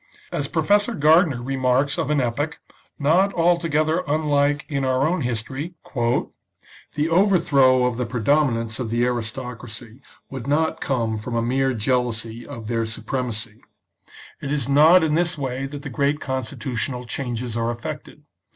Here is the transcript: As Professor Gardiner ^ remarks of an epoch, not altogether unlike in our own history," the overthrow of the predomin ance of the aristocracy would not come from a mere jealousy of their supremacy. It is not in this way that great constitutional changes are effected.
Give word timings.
As 0.31 0.47
Professor 0.47 0.95
Gardiner 0.95 1.37
^ 1.43 1.45
remarks 1.47 1.99
of 1.99 2.09
an 2.09 2.19
epoch, 2.19 2.59
not 2.97 3.31
altogether 3.35 4.03
unlike 4.07 4.65
in 4.67 4.83
our 4.83 5.07
own 5.07 5.21
history," 5.21 5.75
the 6.95 7.07
overthrow 7.07 7.85
of 7.85 7.97
the 7.97 8.07
predomin 8.07 8.59
ance 8.59 8.79
of 8.79 8.89
the 8.89 9.05
aristocracy 9.05 10.01
would 10.27 10.47
not 10.47 10.81
come 10.81 11.19
from 11.19 11.35
a 11.35 11.41
mere 11.43 11.75
jealousy 11.75 12.47
of 12.47 12.65
their 12.67 12.87
supremacy. 12.87 13.61
It 14.41 14.51
is 14.51 14.67
not 14.67 15.03
in 15.03 15.13
this 15.13 15.37
way 15.37 15.67
that 15.67 15.87
great 15.91 16.19
constitutional 16.19 17.05
changes 17.05 17.55
are 17.55 17.69
effected. 17.69 18.23